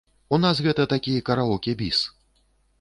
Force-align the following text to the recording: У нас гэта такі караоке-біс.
У 0.37 0.39
нас 0.45 0.61
гэта 0.67 0.85
такі 0.95 1.13
караоке-біс. 1.29 2.03